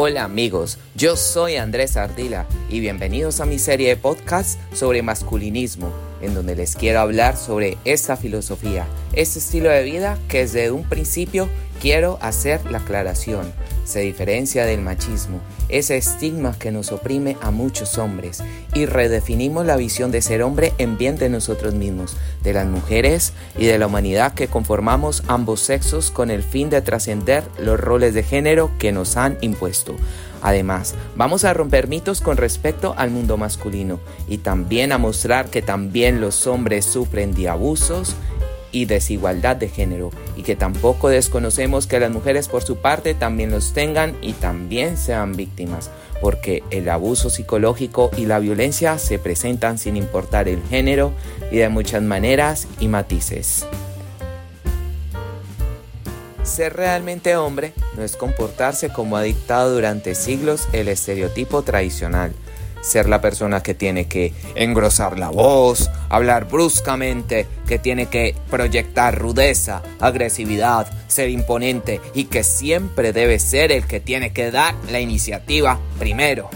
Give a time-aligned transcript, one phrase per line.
[0.00, 5.92] Hola amigos, yo soy Andrés Ardila y bienvenidos a mi serie de podcasts sobre masculinismo,
[6.20, 10.84] en donde les quiero hablar sobre esta filosofía, este estilo de vida que desde un
[10.88, 11.48] principio
[11.80, 13.52] quiero hacer la aclaración
[13.88, 15.40] se diferencia del machismo,
[15.70, 18.42] ese estigma que nos oprime a muchos hombres,
[18.74, 23.32] y redefinimos la visión de ser hombre en bien de nosotros mismos, de las mujeres
[23.56, 28.12] y de la humanidad que conformamos ambos sexos con el fin de trascender los roles
[28.12, 29.96] de género que nos han impuesto.
[30.42, 35.62] Además, vamos a romper mitos con respecto al mundo masculino y también a mostrar que
[35.62, 38.16] también los hombres sufren de abusos
[38.70, 43.50] y desigualdad de género y que tampoco desconocemos que las mujeres por su parte también
[43.50, 49.78] los tengan y también sean víctimas, porque el abuso psicológico y la violencia se presentan
[49.78, 51.12] sin importar el género
[51.50, 53.66] y de muchas maneras y matices.
[56.44, 62.32] Ser realmente hombre no es comportarse como ha dictado durante siglos el estereotipo tradicional,
[62.88, 69.16] ser la persona que tiene que engrosar la voz, hablar bruscamente, que tiene que proyectar
[69.18, 75.00] rudeza, agresividad, ser imponente y que siempre debe ser el que tiene que dar la
[75.00, 76.48] iniciativa primero.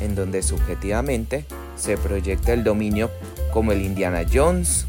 [0.00, 1.44] En donde subjetivamente
[1.76, 3.10] se proyecta el dominio
[3.52, 4.86] como el Indiana Jones,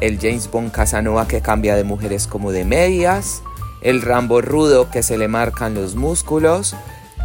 [0.00, 3.42] el James Bond Casanova que cambia de mujeres como de medias,
[3.82, 6.74] el Rambo rudo que se le marcan los músculos,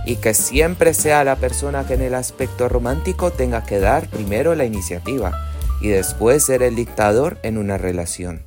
[0.10, 4.56] y que siempre sea la persona que en el aspecto romántico tenga que dar primero
[4.56, 5.32] la iniciativa
[5.82, 8.42] y después ser el dictador en una relación.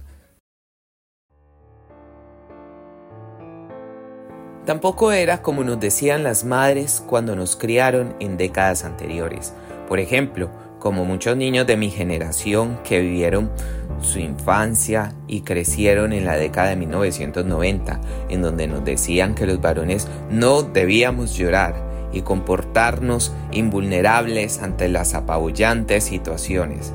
[4.66, 9.52] Tampoco era como nos decían las madres cuando nos criaron en décadas anteriores.
[9.86, 10.50] Por ejemplo,
[10.82, 13.52] como muchos niños de mi generación que vivieron
[14.00, 19.60] su infancia y crecieron en la década de 1990, en donde nos decían que los
[19.60, 21.76] varones no debíamos llorar
[22.12, 26.92] y comportarnos invulnerables ante las apabullantes situaciones,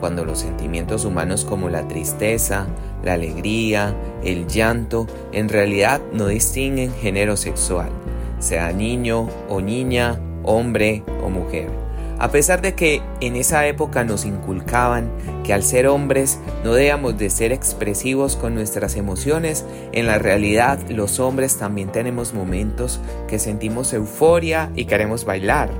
[0.00, 2.66] cuando los sentimientos humanos como la tristeza,
[3.02, 7.88] la alegría, el llanto, en realidad no distinguen género sexual,
[8.38, 11.89] sea niño o niña, hombre o mujer
[12.20, 15.10] a pesar de que en esa época nos inculcaban
[15.42, 20.78] que al ser hombres no debíamos de ser expresivos con nuestras emociones, en la realidad
[20.90, 25.70] los hombres también tenemos momentos que sentimos euforia y queremos bailar,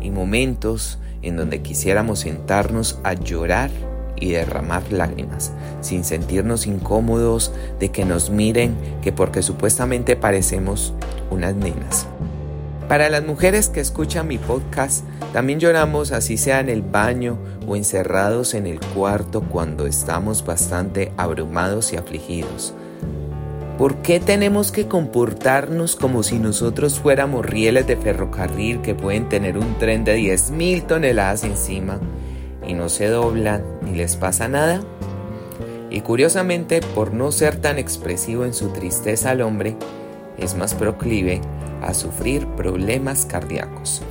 [0.00, 3.70] y momentos en donde quisiéramos sentarnos a llorar
[4.14, 10.94] y derramar lágrimas, sin sentirnos incómodos de que nos miren que porque supuestamente parecemos
[11.30, 12.06] unas nenas.
[12.88, 17.76] Para las mujeres que escuchan mi podcast, también lloramos así sea en el baño o
[17.76, 22.74] encerrados en el cuarto cuando estamos bastante abrumados y afligidos.
[23.78, 29.56] ¿Por qué tenemos que comportarnos como si nosotros fuéramos rieles de ferrocarril que pueden tener
[29.56, 31.98] un tren de 10.000 toneladas encima
[32.68, 34.82] y no se doblan ni les pasa nada?
[35.90, 39.76] Y curiosamente, por no ser tan expresivo en su tristeza al hombre,
[40.38, 41.40] es más proclive
[41.82, 44.02] a sufrir problemas cardíacos.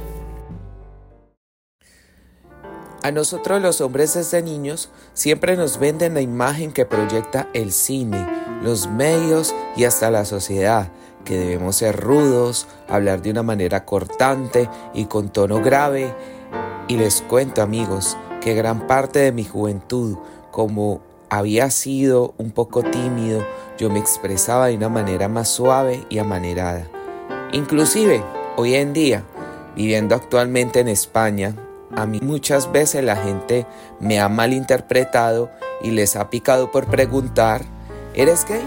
[3.03, 8.25] A nosotros los hombres desde niños siempre nos venden la imagen que proyecta el cine,
[8.61, 10.89] los medios y hasta la sociedad,
[11.25, 16.15] que debemos ser rudos, hablar de una manera cortante y con tono grave.
[16.87, 20.17] Y les cuento amigos que gran parte de mi juventud,
[20.51, 21.01] como
[21.37, 23.43] había sido un poco tímido,
[23.79, 26.87] yo me expresaba de una manera más suave y amanerada.
[27.51, 28.23] Inclusive,
[28.55, 29.23] hoy en día,
[29.75, 31.55] viviendo actualmente en España,
[31.95, 33.65] a mí muchas veces la gente
[33.99, 35.49] me ha malinterpretado
[35.81, 37.63] y les ha picado por preguntar,
[38.13, 38.63] ¿eres gay?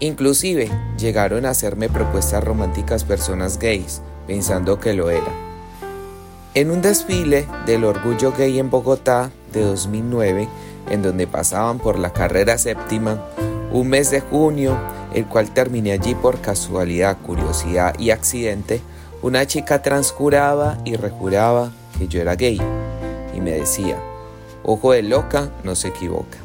[0.00, 5.32] Inclusive llegaron a hacerme propuestas románticas personas gays, pensando que lo era.
[6.54, 10.48] En un desfile del orgullo gay en Bogotá de 2009,
[10.90, 13.22] en donde pasaban por la carrera séptima,
[13.72, 14.76] un mes de junio,
[15.14, 18.80] el cual terminé allí por casualidad, curiosidad y accidente,
[19.22, 22.60] una chica transcuraba y rejuraba que yo era gay
[23.34, 23.98] y me decía,
[24.62, 26.38] ojo de loca, no se equivoca.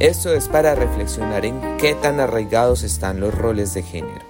[0.00, 4.24] Esto es para reflexionar en qué tan arraigados están los roles de género.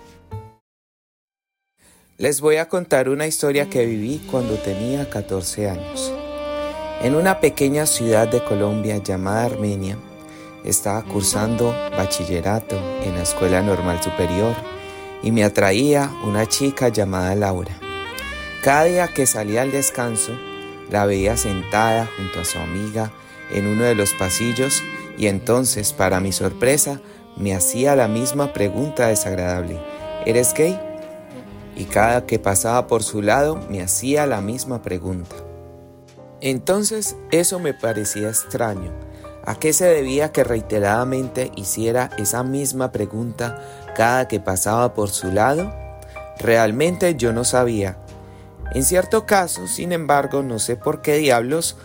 [2.16, 6.12] Les voy a contar una historia que viví cuando tenía 14 años.
[7.04, 9.98] En una pequeña ciudad de Colombia llamada Armenia,
[10.64, 14.54] estaba cursando bachillerato en la Escuela Normal Superior
[15.22, 17.78] y me atraía una chica llamada Laura.
[18.62, 20.32] Cada día que salía al descanso,
[20.90, 23.12] la veía sentada junto a su amiga
[23.52, 24.82] en uno de los pasillos
[25.18, 27.02] y entonces, para mi sorpresa,
[27.36, 29.78] me hacía la misma pregunta desagradable.
[30.24, 30.80] ¿Eres gay?
[31.76, 35.43] y cada que pasaba por su lado me hacía la misma pregunta.
[36.44, 38.92] Entonces eso me parecía extraño.
[39.46, 43.62] ¿A qué se debía que reiteradamente hiciera esa misma pregunta
[43.96, 45.72] cada que pasaba por su lado?
[46.38, 47.96] Realmente yo no sabía.
[48.74, 51.78] En cierto caso, sin embargo, no sé por qué diablos,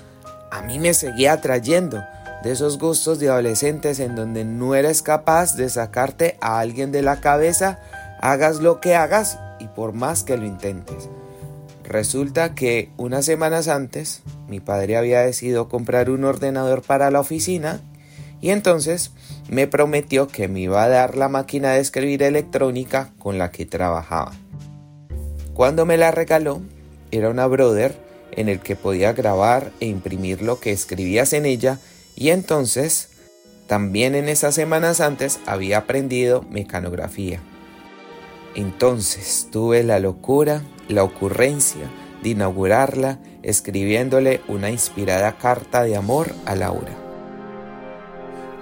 [0.51, 2.03] a mí me seguía atrayendo
[2.43, 7.01] de esos gustos de adolescentes en donde no eres capaz de sacarte a alguien de
[7.01, 7.79] la cabeza,
[8.19, 11.07] hagas lo que hagas y por más que lo intentes.
[11.89, 17.81] Resulta que unas semanas antes mi padre había decidido comprar un ordenador para la oficina
[18.41, 19.11] y entonces
[19.49, 23.65] me prometió que me iba a dar la máquina de escribir electrónica con la que
[23.65, 24.33] trabajaba.
[25.55, 26.61] Cuando me la regaló,
[27.09, 27.97] era una Brother
[28.33, 31.79] en el que podía grabar e imprimir lo que escribías en ella
[32.15, 33.09] y entonces
[33.65, 37.41] también en esas semanas antes había aprendido mecanografía.
[38.53, 41.89] Entonces tuve la locura, la ocurrencia
[42.21, 46.91] de inaugurarla escribiéndole una inspirada carta de amor a Laura.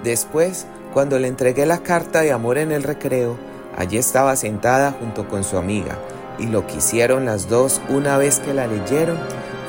[0.03, 3.37] Después, cuando le entregué la carta de amor en el recreo,
[3.75, 5.97] allí estaba sentada junto con su amiga,
[6.37, 9.17] y lo que hicieron las dos una vez que la leyeron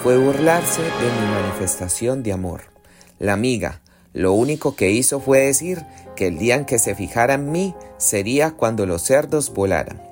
[0.02, 2.62] fue burlarse de mi manifestación de amor.
[3.18, 3.80] La amiga,
[4.12, 5.84] lo único que hizo fue decir
[6.14, 10.07] que el día en que se fijara en mí sería cuando los cerdos volaran.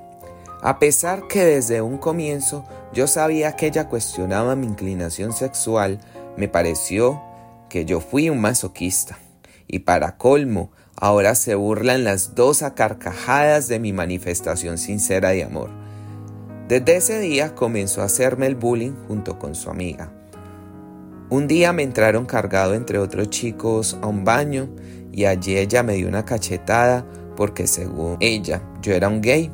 [0.62, 6.00] A pesar que desde un comienzo yo sabía que ella cuestionaba mi inclinación sexual,
[6.36, 7.22] me pareció
[7.68, 9.18] que yo fui un masoquista.
[9.68, 15.44] Y para colmo, ahora se burlan las dos a carcajadas de mi manifestación sincera de
[15.44, 15.70] amor.
[16.68, 20.10] Desde ese día comenzó a hacerme el bullying junto con su amiga.
[21.28, 24.68] Un día me entraron cargado entre otros chicos a un baño
[25.12, 27.04] y allí ella me dio una cachetada
[27.36, 29.50] porque según ella yo era un gay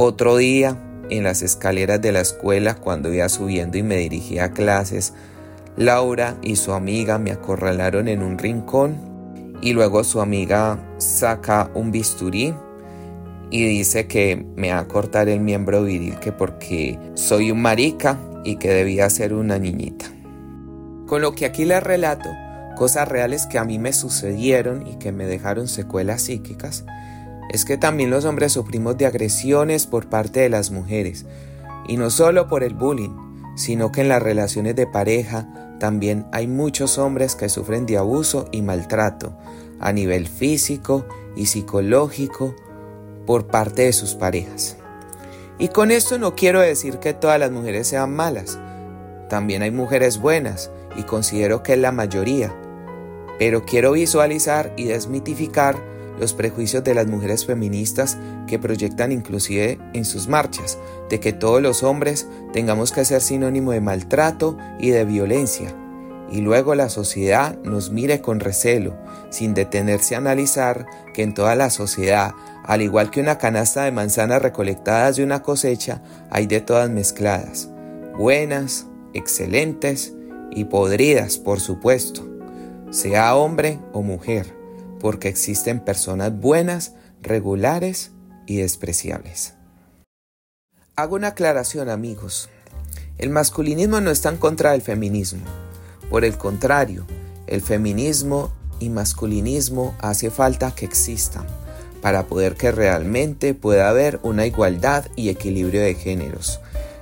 [0.00, 0.76] otro día,
[1.10, 5.12] en las escaleras de la escuela, cuando iba subiendo y me dirigía a clases,
[5.76, 11.90] Laura y su amiga me acorralaron en un rincón y luego su amiga saca un
[11.90, 12.54] bisturí
[13.50, 18.20] y dice que me va a cortar el miembro viril que porque soy un marica
[18.44, 20.06] y que debía ser una niñita.
[21.08, 22.28] Con lo que aquí les relato,
[22.76, 26.84] cosas reales que a mí me sucedieron y que me dejaron secuelas psíquicas,
[27.50, 31.26] es que también los hombres sufrimos de agresiones por parte de las mujeres,
[31.86, 33.16] y no solo por el bullying,
[33.56, 35.48] sino que en las relaciones de pareja
[35.80, 39.36] también hay muchos hombres que sufren de abuso y maltrato
[39.80, 41.06] a nivel físico
[41.36, 42.54] y psicológico
[43.26, 44.76] por parte de sus parejas.
[45.58, 48.58] Y con esto no quiero decir que todas las mujeres sean malas,
[49.28, 52.54] también hay mujeres buenas y considero que es la mayoría,
[53.38, 55.76] pero quiero visualizar y desmitificar
[56.18, 60.78] los prejuicios de las mujeres feministas que proyectan inclusive en sus marchas,
[61.08, 65.74] de que todos los hombres tengamos que ser sinónimo de maltrato y de violencia,
[66.30, 68.96] y luego la sociedad nos mire con recelo,
[69.30, 72.32] sin detenerse a analizar que en toda la sociedad,
[72.64, 77.70] al igual que una canasta de manzanas recolectadas de una cosecha, hay de todas mezcladas,
[78.16, 80.12] buenas, excelentes
[80.50, 82.26] y podridas, por supuesto,
[82.90, 84.57] sea hombre o mujer
[85.00, 88.12] porque existen personas buenas, regulares
[88.46, 89.54] y despreciables.
[90.96, 92.48] Hago una aclaración amigos.
[93.18, 95.42] El masculinismo no está en contra del feminismo.
[96.10, 97.06] Por el contrario,
[97.46, 101.46] el feminismo y masculinismo hace falta que existan
[102.00, 106.60] para poder que realmente pueda haber una igualdad y equilibrio de géneros,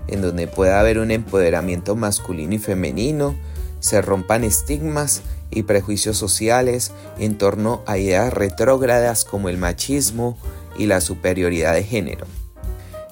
[0.08, 3.36] en donde pueda haber un empoderamiento masculino y femenino,
[3.80, 10.36] se rompan estigmas y prejuicios sociales en torno a ideas retrógradas como el machismo
[10.78, 12.26] y la superioridad de género.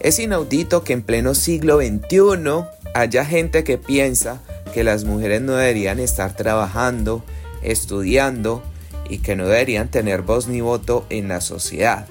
[0.01, 2.65] Es inaudito que en pleno siglo XXI
[2.95, 4.41] haya gente que piensa
[4.75, 7.25] que las mujeres no deberían estar trabajando,
[7.63, 8.63] estudiando
[9.09, 12.07] y que no deberían tener voz ni voto en la sociedad,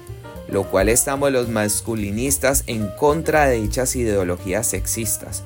[0.48, 5.44] lo cual estamos los masculinistas en contra de dichas ideologías sexistas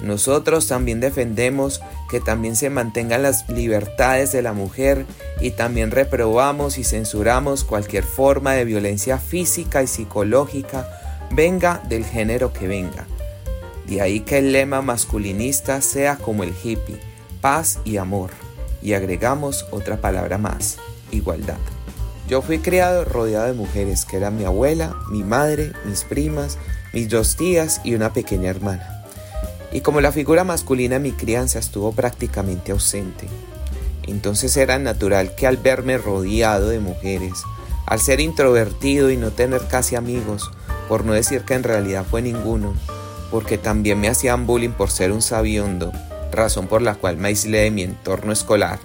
[0.00, 5.06] nosotros también defendemos que también se mantengan las libertades de la mujer
[5.40, 10.88] y también reprobamos y censuramos cualquier forma de violencia física y psicológica,
[11.32, 13.06] venga del género que venga.
[13.86, 17.00] De ahí que el lema masculinista sea como el hippie,
[17.40, 18.30] paz y amor.
[18.80, 20.78] Y agregamos otra palabra más,
[21.10, 21.56] igualdad.
[22.28, 26.58] Yo fui criado rodeado de mujeres que eran mi abuela, mi madre, mis primas,
[26.92, 28.97] mis dos tías y una pequeña hermana
[29.72, 33.28] y como la figura masculina mi crianza estuvo prácticamente ausente,
[34.06, 37.42] entonces era natural que al verme rodeado de mujeres,
[37.86, 40.50] al ser introvertido y no tener casi amigos,
[40.88, 42.74] por no decir que en realidad fue ninguno,
[43.30, 45.92] porque también me hacían bullying por ser un sabiondo,
[46.32, 48.78] razón por la cual me aislé de mi entorno escolar.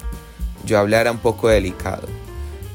[0.66, 2.06] Yo hablara un poco delicado.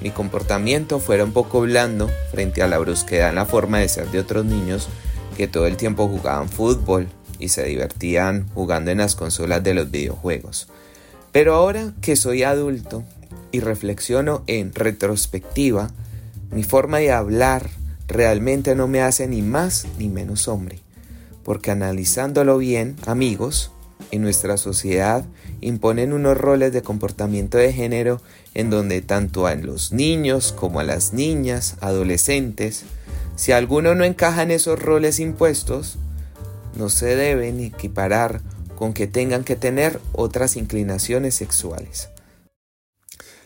[0.02, 4.10] Mi comportamiento fuera un poco blando frente a la brusquedad en la forma de ser
[4.10, 4.88] de otros niños
[5.36, 7.08] que todo el tiempo jugaban fútbol
[7.40, 10.68] y se divertían jugando en las consolas de los videojuegos.
[11.32, 13.04] Pero ahora que soy adulto
[13.52, 15.92] y reflexiono en retrospectiva,
[16.52, 17.70] mi forma de hablar
[18.08, 20.80] realmente no me hace ni más ni menos hombre,
[21.44, 23.72] porque analizándolo bien, amigos,
[24.12, 25.26] en nuestra sociedad
[25.62, 28.22] imponen unos roles de comportamiento de género
[28.54, 32.86] en donde tanto a los niños como a las niñas, adolescentes,
[33.36, 35.98] si alguno no encaja en esos roles impuestos,
[36.76, 38.42] no se deben equiparar
[38.76, 42.10] con que tengan que tener otras inclinaciones sexuales.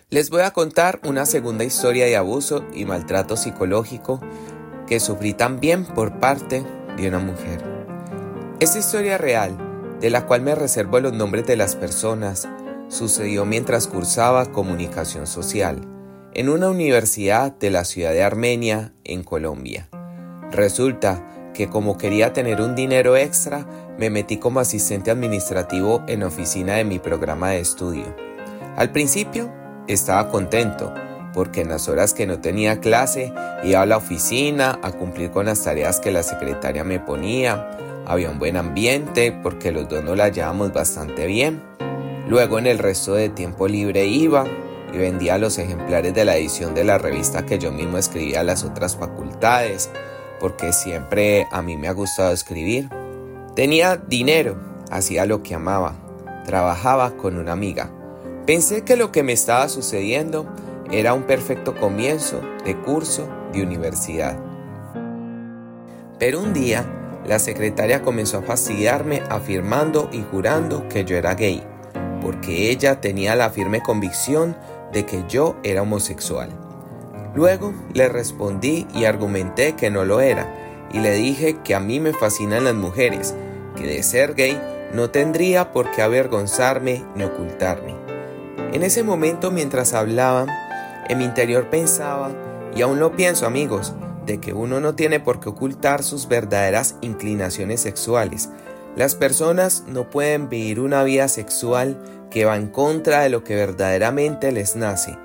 [0.09, 4.21] Les voy a contar una segunda historia de abuso y maltrato psicológico
[4.85, 6.63] que sufrí también por parte
[6.97, 7.63] de una mujer.
[8.59, 9.57] Esta historia real,
[9.99, 12.47] de la cual me reservo los nombres de las personas,
[12.89, 15.81] sucedió mientras cursaba comunicación social
[16.35, 19.89] en una universidad de la ciudad de Armenia, en Colombia.
[20.51, 23.65] Resulta que como quería tener un dinero extra,
[23.97, 28.15] me metí como asistente administrativo en oficina de mi programa de estudio.
[28.75, 29.51] Al principio
[29.87, 30.93] estaba contento,
[31.33, 33.33] porque en las horas que no tenía clase
[33.63, 37.77] iba a la oficina a cumplir con las tareas que la secretaria me ponía.
[38.05, 41.61] Había un buen ambiente porque los dos nos la llevábamos bastante bien.
[42.27, 44.45] Luego en el resto de tiempo libre iba
[44.93, 48.43] y vendía los ejemplares de la edición de la revista que yo mismo escribía a
[48.43, 49.89] las otras facultades,
[50.43, 52.89] porque siempre a mí me ha gustado escribir.
[53.55, 54.57] Tenía dinero,
[54.91, 55.95] hacía lo que amaba,
[56.45, 57.89] trabajaba con una amiga.
[58.45, 60.45] Pensé que lo que me estaba sucediendo
[60.91, 64.37] era un perfecto comienzo de curso de universidad.
[66.19, 66.85] Pero un día,
[67.25, 71.63] la secretaria comenzó a fastidiarme afirmando y jurando que yo era gay,
[72.21, 74.57] porque ella tenía la firme convicción
[74.91, 76.49] de que yo era homosexual.
[77.35, 80.47] Luego le respondí y argumenté que no lo era,
[80.91, 83.33] y le dije que a mí me fascinan las mujeres,
[83.75, 84.61] que de ser gay
[84.93, 87.95] no tendría por qué avergonzarme ni ocultarme.
[88.71, 90.47] En ese momento mientras hablaban,
[91.09, 92.31] en mi interior pensaba,
[92.75, 93.93] y aún lo pienso amigos,
[94.25, 98.49] de que uno no tiene por qué ocultar sus verdaderas inclinaciones sexuales.
[98.95, 101.97] Las personas no pueden vivir una vida sexual
[102.29, 105.17] que va en contra de lo que verdaderamente les nace.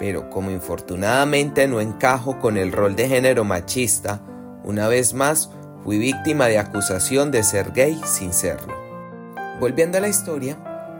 [0.00, 4.22] Pero como infortunadamente no encajo con el rol de género machista,
[4.64, 5.50] una vez más
[5.84, 8.74] fui víctima de acusación de ser gay sin serlo.
[9.60, 10.56] Volviendo a la historia,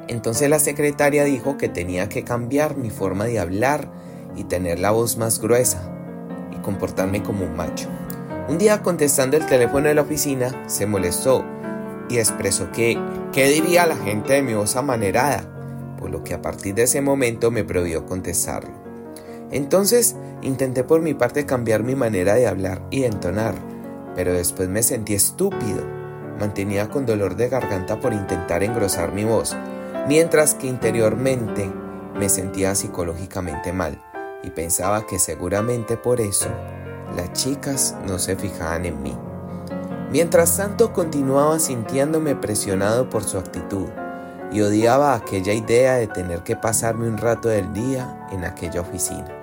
[0.06, 3.90] entonces la secretaria dijo que tenía que cambiar mi forma de hablar
[4.36, 5.80] y tener la voz más gruesa
[6.52, 7.88] y comportarme como un macho.
[8.50, 11.42] Un día contestando el teléfono de la oficina se molestó
[12.10, 12.98] y expresó que
[13.32, 15.42] qué diría la gente de mi voz amanerada,
[15.98, 18.89] por lo que a partir de ese momento me prohibió contestarlo.
[19.50, 23.54] Entonces intenté por mi parte cambiar mi manera de hablar y entonar,
[24.14, 25.82] pero después me sentí estúpido.
[26.38, 29.56] Mantenía con dolor de garganta por intentar engrosar mi voz,
[30.08, 31.70] mientras que interiormente
[32.14, 34.00] me sentía psicológicamente mal
[34.42, 36.48] y pensaba que seguramente por eso
[37.16, 39.16] las chicas no se fijaban en mí.
[40.10, 43.86] Mientras tanto continuaba sintiéndome presionado por su actitud
[44.50, 49.39] y odiaba aquella idea de tener que pasarme un rato del día en aquella oficina.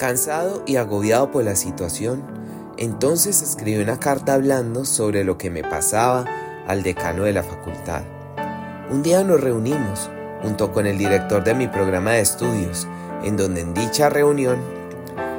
[0.00, 2.22] Cansado y agobiado por la situación,
[2.78, 6.24] entonces escribí una carta hablando sobre lo que me pasaba
[6.66, 8.04] al decano de la facultad.
[8.90, 10.08] Un día nos reunimos
[10.40, 12.88] junto con el director de mi programa de estudios
[13.22, 14.56] en donde en dicha reunión,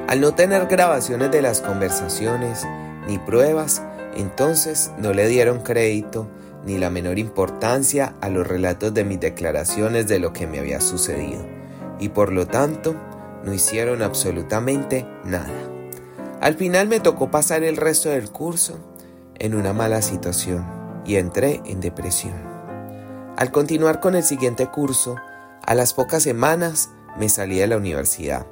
[0.08, 2.64] al no tener grabaciones de las conversaciones
[3.08, 3.82] ni pruebas,
[4.16, 6.28] entonces no le dieron crédito
[6.68, 10.82] ni la menor importancia a los relatos de mis declaraciones de lo que me había
[10.82, 11.44] sucedido,
[12.00, 12.96] y por lo tanto
[13.44, 15.50] no hicieron absolutamente nada.
[16.40, 18.80] Al final me tocó pasar el resto del curso
[19.38, 20.66] en una mala situación
[21.06, 22.34] y entré en depresión.
[23.38, 25.16] Al continuar con el siguiente curso,
[25.64, 28.46] a las pocas semanas me salí de la universidad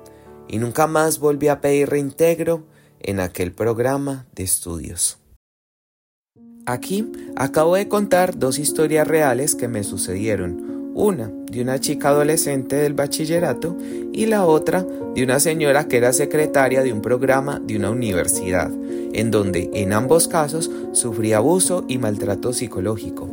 [0.47, 2.63] y nunca más volví a pedir reintegro
[2.99, 5.19] en aquel programa de estudios.
[6.65, 12.75] Aquí acabo de contar dos historias reales que me sucedieron, una de una chica adolescente
[12.75, 13.75] del bachillerato
[14.13, 18.71] y la otra de una señora que era secretaria de un programa de una universidad,
[19.13, 23.29] en donde en ambos casos sufrí abuso y maltrato psicológico.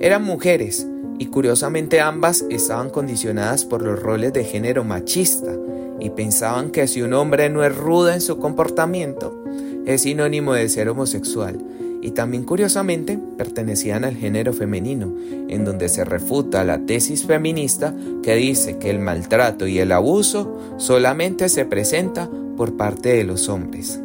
[0.00, 0.86] Eran mujeres,
[1.18, 5.52] y curiosamente ambas estaban condicionadas por los roles de género machista
[6.00, 9.44] y pensaban que si un hombre no es rudo en su comportamiento,
[9.86, 11.58] es sinónimo de ser homosexual
[12.04, 15.14] y también curiosamente pertenecían al género femenino,
[15.48, 20.60] en donde se refuta la tesis feminista que dice que el maltrato y el abuso
[20.76, 24.00] solamente se presenta por parte de los hombres.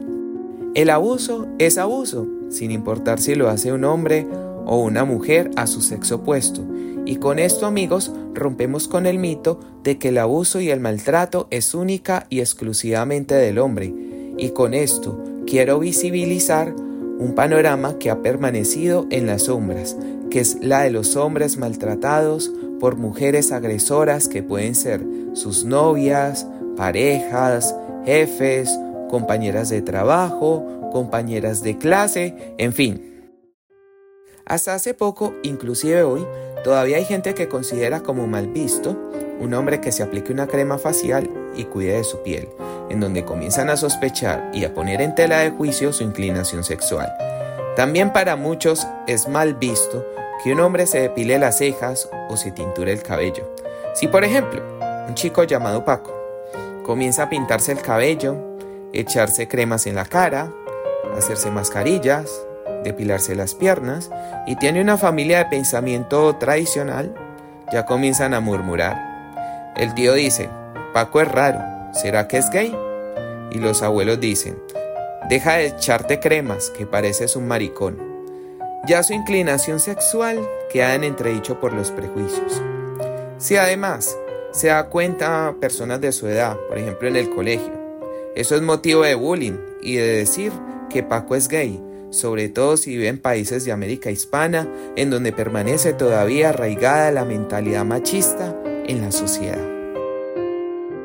[0.75, 4.25] El abuso es abuso, sin importar si lo hace un hombre
[4.65, 6.65] o una mujer a su sexo opuesto.
[7.05, 11.49] Y con esto amigos rompemos con el mito de que el abuso y el maltrato
[11.51, 13.93] es única y exclusivamente del hombre.
[14.37, 16.73] Y con esto quiero visibilizar
[17.19, 19.95] un panorama que ha permanecido en las sombras,
[20.31, 26.47] que es la de los hombres maltratados por mujeres agresoras que pueden ser sus novias,
[26.77, 28.69] parejas, jefes,
[29.09, 33.33] compañeras de trabajo, compañeras de clase, en fin.
[34.45, 36.25] Hasta hace poco, inclusive hoy,
[36.63, 38.97] todavía hay gente que considera como mal visto
[39.39, 42.49] un hombre que se aplique una crema facial y cuide de su piel,
[42.89, 47.13] en donde comienzan a sospechar y a poner en tela de juicio su inclinación sexual.
[47.75, 50.05] También para muchos es mal visto
[50.43, 53.53] que un hombre se depile las cejas o se tinture el cabello.
[53.93, 54.61] Si por ejemplo,
[55.07, 56.13] un chico llamado Paco
[56.83, 58.35] comienza a pintarse el cabello,
[58.93, 60.51] echarse cremas en la cara,
[61.17, 62.45] hacerse mascarillas,
[62.83, 64.09] depilarse las piernas
[64.47, 67.13] y tiene una familia de pensamiento tradicional,
[67.71, 69.73] ya comienzan a murmurar.
[69.75, 70.49] El tío dice,
[70.93, 71.59] Paco es raro,
[71.93, 72.75] ¿será que es gay?
[73.51, 74.57] Y los abuelos dicen,
[75.29, 77.97] deja de echarte cremas, que pareces un maricón.
[78.87, 80.39] Ya su inclinación sexual
[80.71, 82.61] queda en entredicho por los prejuicios.
[83.37, 84.17] Si además
[84.51, 87.73] se da cuenta personas de su edad, por ejemplo en el colegio,
[88.35, 90.51] eso es motivo de bullying y de decir
[90.89, 91.79] que Paco es gay,
[92.09, 97.25] sobre todo si vive en países de América Hispana, en donde permanece todavía arraigada la
[97.25, 98.55] mentalidad machista
[98.87, 99.78] en la sociedad.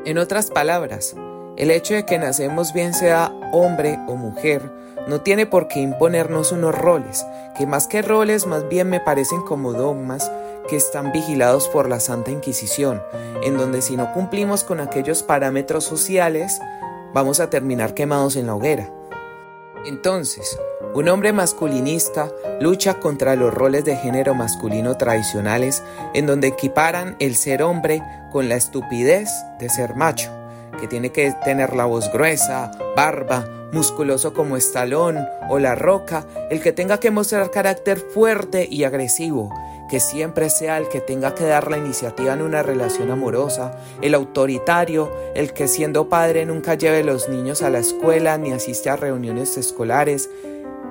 [0.07, 1.17] En otras palabras,
[1.57, 4.71] el hecho de que nacemos bien sea hombre o mujer
[5.09, 7.25] no tiene por qué imponernos unos roles,
[7.57, 10.31] que más que roles más bien me parecen como dogmas
[10.69, 13.03] que están vigilados por la Santa Inquisición,
[13.43, 16.61] en donde si no cumplimos con aquellos parámetros sociales,
[17.15, 18.91] vamos a terminar quemados en la hoguera.
[19.87, 20.59] Entonces,
[20.95, 25.83] un hombre masculinista lucha contra los roles de género masculino tradicionales
[26.15, 30.31] en donde equiparan el ser hombre con la estupidez de ser macho,
[30.77, 36.63] que tiene que tener la voz gruesa, barba, musculoso como Estalón o La Roca, el
[36.63, 39.53] que tenga que mostrar carácter fuerte y agresivo,
[39.89, 44.15] que siempre sea el que tenga que dar la iniciativa en una relación amorosa, el
[44.15, 48.97] autoritario, el que siendo padre nunca lleve los niños a la escuela ni asiste a
[48.97, 50.31] reuniones escolares,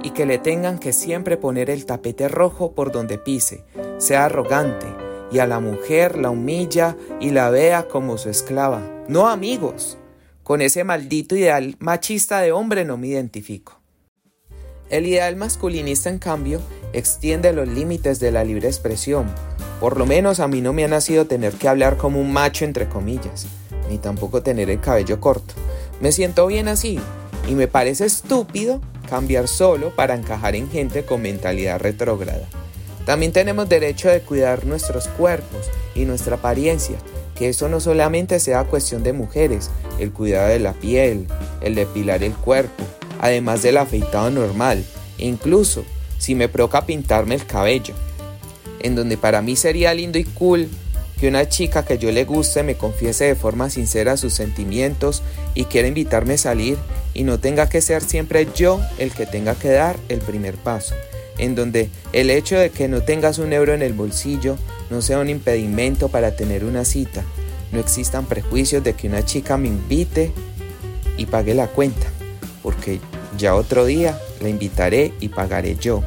[0.04, 3.63] y que le tengan que siempre poner el tapete rojo por donde pise,
[3.98, 4.88] sea arrogante,
[5.34, 8.82] y a la mujer la humilla y la vea como su esclava.
[9.08, 9.98] No amigos,
[10.43, 13.82] con ese maldito ideal machista de hombre no me identifico.
[14.89, 16.62] El ideal masculinista, en cambio,
[16.93, 19.26] extiende los límites de la libre expresión.
[19.80, 22.63] Por lo menos a mí no me ha nacido tener que hablar como un macho
[22.63, 23.48] entre comillas,
[23.89, 25.56] ni tampoco tener el cabello corto.
[26.00, 27.00] Me siento bien así,
[27.48, 32.48] y me parece estúpido cambiar solo para encajar en gente con mentalidad retrógrada.
[33.06, 36.98] También tenemos derecho de cuidar nuestros cuerpos y nuestra apariencia,
[37.36, 41.28] que eso no solamente sea cuestión de mujeres, el cuidado de la piel,
[41.62, 42.84] el depilar el cuerpo,
[43.20, 44.84] además del afeitado normal,
[45.18, 45.84] incluso
[46.18, 47.94] si me provoca pintarme el cabello,
[48.80, 50.70] en donde para mí sería lindo y cool
[51.20, 55.66] que una chica que yo le guste me confiese de forma sincera sus sentimientos y
[55.66, 56.78] quiera invitarme a salir
[57.13, 60.96] y no tenga que ser siempre yo el que tenga que dar el primer paso,
[61.38, 64.58] en donde el hecho de que no tengas un euro en el bolsillo
[64.89, 67.24] no sea un impedimento para tener una cita,
[67.72, 70.32] no existan prejuicios de que una chica me invite
[71.17, 72.08] y pague la cuenta
[72.63, 73.00] porque
[73.38, 76.02] ya otro día la invitaré y pagaré yo.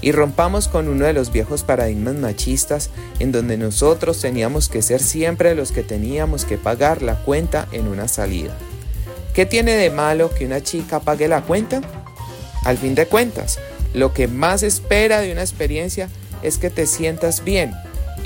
[0.00, 5.02] Y rompamos con uno de los viejos paradigmas machistas en donde nosotros teníamos que ser
[5.02, 8.56] siempre los que teníamos que pagar la cuenta en una salida.
[9.34, 11.82] ¿Qué tiene de malo que una chica pague la cuenta?
[12.64, 13.58] Al fin de cuentas,
[13.94, 16.08] lo que más espera de una experiencia
[16.42, 17.72] es que te sientas bien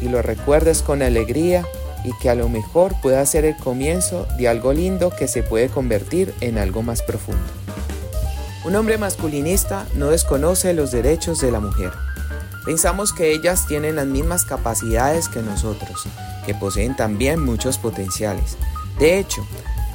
[0.00, 1.64] y lo recuerdes con alegría
[2.04, 5.68] y que a lo mejor pueda ser el comienzo de algo lindo que se puede
[5.68, 7.42] convertir en algo más profundo.
[8.64, 11.92] Un hombre masculinista no desconoce los derechos de la mujer.
[12.64, 16.04] Pensamos que ellas tienen las mismas capacidades que nosotros,
[16.46, 18.56] que poseen también muchos potenciales.
[18.98, 19.46] De hecho,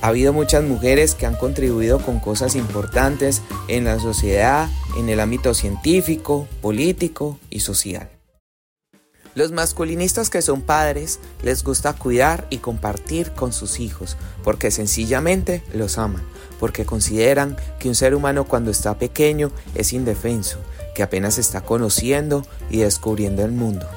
[0.01, 5.19] ha habido muchas mujeres que han contribuido con cosas importantes en la sociedad, en el
[5.19, 8.09] ámbito científico, político y social.
[9.35, 15.63] Los masculinistas que son padres les gusta cuidar y compartir con sus hijos porque sencillamente
[15.73, 16.23] los aman,
[16.59, 20.57] porque consideran que un ser humano cuando está pequeño es indefenso,
[20.95, 23.87] que apenas está conociendo y descubriendo el mundo.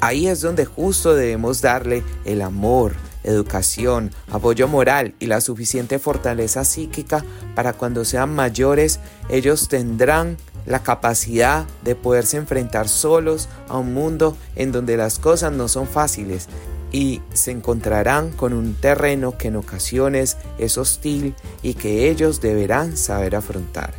[0.00, 6.64] Ahí es donde justo debemos darle el amor, educación, apoyo moral y la suficiente fortaleza
[6.64, 13.94] psíquica para cuando sean mayores ellos tendrán la capacidad de poderse enfrentar solos a un
[13.94, 16.48] mundo en donde las cosas no son fáciles
[16.92, 22.96] y se encontrarán con un terreno que en ocasiones es hostil y que ellos deberán
[22.96, 23.94] saber afrontar.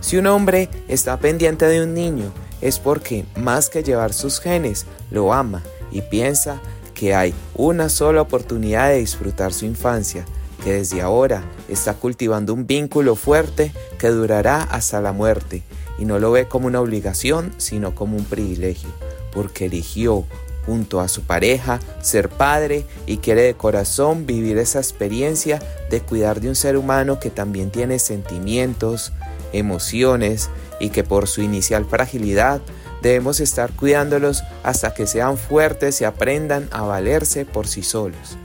[0.00, 4.86] Si un hombre está pendiente de un niño es porque más que llevar sus genes,
[5.10, 6.60] lo ama y piensa
[6.94, 10.24] que hay una sola oportunidad de disfrutar su infancia,
[10.62, 15.62] que desde ahora está cultivando un vínculo fuerte que durará hasta la muerte
[15.98, 18.88] y no lo ve como una obligación, sino como un privilegio,
[19.32, 20.24] porque eligió
[20.66, 26.40] junto a su pareja ser padre y quiere de corazón vivir esa experiencia de cuidar
[26.40, 29.12] de un ser humano que también tiene sentimientos,
[29.52, 30.50] emociones
[30.80, 32.60] y que por su inicial fragilidad
[33.02, 38.38] debemos estar cuidándolos hasta que sean fuertes y aprendan a valerse por sí solos.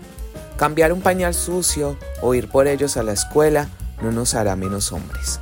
[0.57, 3.69] Cambiar un pañal sucio o ir por ellos a la escuela
[4.01, 5.39] no nos hará menos hombres.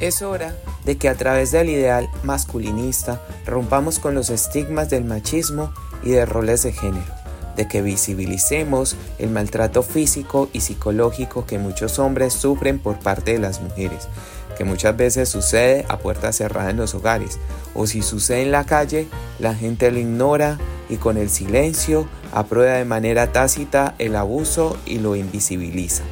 [0.00, 5.72] Es hora de que a través del ideal masculinista rompamos con los estigmas del machismo
[6.02, 7.14] y de roles de género,
[7.56, 13.38] de que visibilicemos el maltrato físico y psicológico que muchos hombres sufren por parte de
[13.38, 14.08] las mujeres,
[14.56, 17.38] que muchas veces sucede a puerta cerrada en los hogares,
[17.74, 19.06] o si sucede en la calle,
[19.38, 24.98] la gente lo ignora y con el silencio aprueba de manera tácita el abuso y
[24.98, 26.02] lo invisibiliza.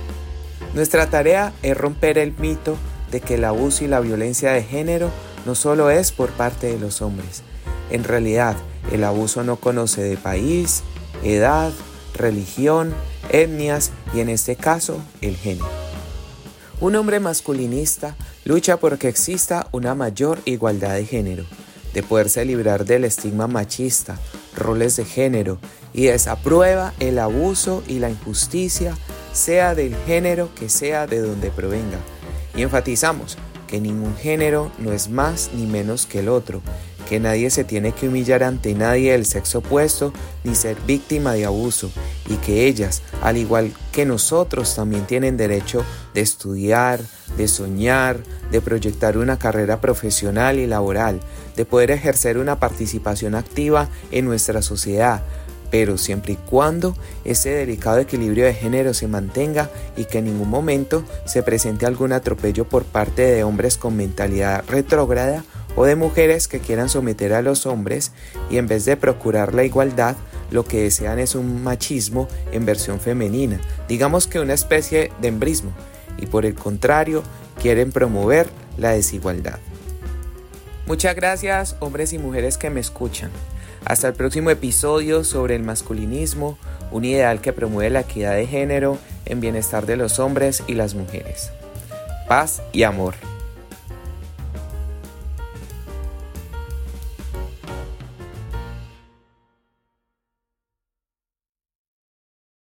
[0.74, 2.76] Nuestra tarea es romper el mito
[3.10, 5.10] de que el abuso y la violencia de género
[5.44, 7.42] no solo es por parte de los hombres.
[7.90, 8.56] En realidad,
[8.90, 10.82] el abuso no conoce de país,
[11.22, 11.72] edad,
[12.14, 12.94] religión,
[13.30, 15.68] etnias y en este caso, el género.
[16.80, 21.44] Un hombre masculinista lucha por que exista una mayor igualdad de género,
[21.94, 24.18] de poderse librar del estigma machista,
[24.56, 25.58] roles de género
[25.94, 28.96] y desaprueba el abuso y la injusticia,
[29.32, 31.98] sea del género que sea de donde provenga
[32.54, 36.60] y enfatizamos que ningún género no es más ni menos que el otro,
[37.02, 40.12] que nadie se tiene que humillar ante nadie del sexo opuesto
[40.44, 41.90] ni ser víctima de abuso,
[42.28, 45.84] y que ellas, al igual que nosotros, también tienen derecho
[46.14, 47.00] de estudiar,
[47.36, 48.18] de soñar,
[48.50, 51.20] de proyectar una carrera profesional y laboral,
[51.56, 55.22] de poder ejercer una participación activa en nuestra sociedad,
[55.72, 60.50] pero siempre y cuando ese delicado equilibrio de género se mantenga y que en ningún
[60.50, 65.44] momento se presente algún atropello por parte de hombres con mentalidad retrógrada
[65.76, 68.12] o de mujeres que quieran someter a los hombres
[68.50, 70.16] y en vez de procurar la igualdad,
[70.50, 75.72] lo que desean es un machismo en versión femenina, digamos que una especie de embrismo,
[76.18, 77.22] y por el contrario
[77.60, 79.58] quieren promover la desigualdad.
[80.86, 83.30] Muchas gracias hombres y mujeres que me escuchan.
[83.84, 86.58] Hasta el próximo episodio sobre el masculinismo,
[86.90, 90.94] un ideal que promueve la equidad de género en bienestar de los hombres y las
[90.94, 91.50] mujeres.
[92.28, 93.31] Paz y amor.